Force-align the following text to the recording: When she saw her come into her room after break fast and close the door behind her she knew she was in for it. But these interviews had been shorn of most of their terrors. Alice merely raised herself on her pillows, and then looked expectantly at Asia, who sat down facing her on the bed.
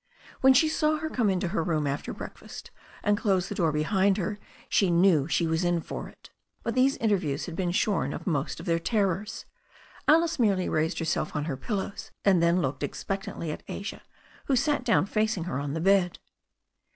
When 0.39 0.55
she 0.55 0.67
saw 0.67 0.97
her 0.97 1.11
come 1.11 1.29
into 1.29 1.49
her 1.49 1.63
room 1.63 1.85
after 1.85 2.11
break 2.11 2.35
fast 2.35 2.71
and 3.03 3.15
close 3.19 3.49
the 3.49 3.53
door 3.53 3.71
behind 3.71 4.17
her 4.17 4.39
she 4.67 4.89
knew 4.89 5.27
she 5.27 5.45
was 5.45 5.63
in 5.63 5.79
for 5.79 6.09
it. 6.09 6.31
But 6.63 6.73
these 6.73 6.97
interviews 6.97 7.45
had 7.45 7.55
been 7.55 7.69
shorn 7.69 8.11
of 8.11 8.25
most 8.25 8.59
of 8.59 8.65
their 8.65 8.79
terrors. 8.79 9.45
Alice 10.07 10.39
merely 10.39 10.67
raised 10.67 10.97
herself 10.97 11.35
on 11.35 11.45
her 11.45 11.55
pillows, 11.55 12.09
and 12.25 12.41
then 12.41 12.63
looked 12.63 12.81
expectantly 12.81 13.51
at 13.51 13.61
Asia, 13.67 14.01
who 14.45 14.55
sat 14.55 14.83
down 14.83 15.05
facing 15.05 15.43
her 15.43 15.59
on 15.59 15.73
the 15.75 15.79
bed. 15.81 16.17